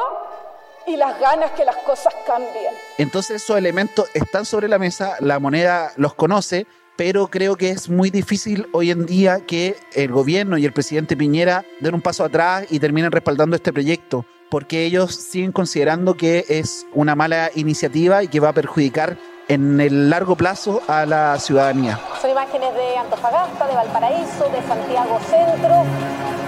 y 0.87 0.97
las 0.97 1.19
ganas 1.21 1.53
que 1.53 1.65
las 1.65 1.77
cosas 1.77 2.13
cambien. 2.27 2.75
Entonces 2.99 3.43
esos 3.43 3.57
elementos 3.57 4.09
están 4.15 4.45
sobre 4.45 4.69
la 4.69 4.79
mesa, 4.79 5.17
la 5.21 5.39
moneda 5.39 5.93
los 5.97 6.15
conoce, 6.15 6.67
pero 6.97 7.29
creo 7.29 7.57
que 7.57 7.71
es 7.71 7.89
muy 7.89 8.11
difícil 8.11 8.67
hoy 8.73 8.91
en 8.91 9.07
día 9.07 9.41
que 9.47 9.77
el 9.95 10.11
gobierno 10.11 10.59
y 10.59 10.65
el 10.65 10.73
presidente 10.73 11.17
Piñera 11.17 11.65
den 11.81 11.95
un 11.95 12.01
paso 12.01 12.25
atrás 12.25 12.67
y 12.71 12.79
terminen 12.79 13.13
respaldando 13.13 13.57
este 13.57 13.73
proyecto, 13.73 14.25
porque 14.51 14.85
ellos 14.85 15.15
siguen 15.15 15.53
considerando 15.53 16.15
que 16.15 16.45
es 16.49 16.87
una 16.95 17.15
mala 17.15 17.51
iniciativa 17.55 18.23
y 18.23 18.29
que 18.29 18.41
va 18.41 18.51
a 18.51 18.55
perjudicar 18.55 19.19
en 19.49 19.81
el 19.81 20.11
largo 20.11 20.35
plazo 20.37 20.83
a 20.89 21.07
la 21.07 21.39
ciudadanía. 21.39 22.01
Son 22.21 22.31
imágenes 22.31 22.75
de 22.75 22.97
Antofagasta, 22.97 23.67
de 23.67 23.75
Valparaíso, 23.75 24.49
de 24.49 24.63
Santiago 24.67 25.21
Centro, 25.31 25.85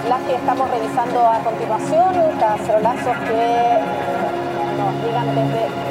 las 0.09 0.21
que 0.23 0.35
estamos 0.35 0.69
revisando 0.69 1.25
a 1.25 1.39
continuación, 1.43 2.39
cacerolazos 2.39 3.17
que 3.19 3.79
nos 4.77 5.05
llegan 5.05 5.35
desde 5.35 5.88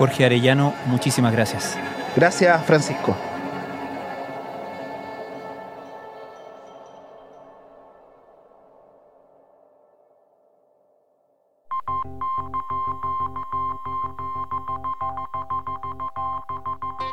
Jorge 0.00 0.24
Arellano, 0.24 0.72
muchísimas 0.86 1.30
gracias. 1.30 1.76
Gracias, 2.16 2.64
Francisco. 2.64 3.14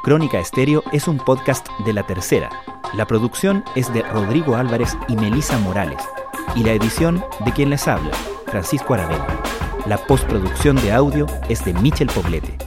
Crónica 0.02 0.40
Estéreo 0.40 0.82
es 0.94 1.10
un 1.10 1.18
podcast 1.18 1.68
de 1.86 1.92
La 1.92 2.04
Tercera. 2.04 2.50
La 2.94 3.06
producción 3.06 3.66
es 3.76 3.94
de 3.94 4.02
Rodrigo 4.04 4.56
Álvarez 4.56 4.98
y 5.10 5.18
Melisa 5.18 5.60
Morales. 5.60 6.00
Y 6.56 6.64
la 6.64 6.72
edición 6.72 7.22
de 7.44 7.52
quien 7.52 7.70
les 7.70 7.86
habla, 7.86 8.14
Francisco 8.46 8.94
Aravena. 8.94 9.28
La 9.88 9.98
postproducción 9.98 10.78
de 10.78 10.94
audio 10.94 11.26
es 11.50 11.66
de 11.66 11.74
Michel 11.74 12.08
Poblete. 12.08 12.67